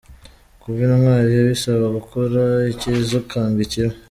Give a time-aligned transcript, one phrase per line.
[0.61, 3.95] Kuba intwari bisaba gukora icyiza ukanga ikibi.